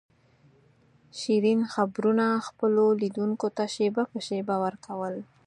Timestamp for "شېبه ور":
4.27-4.75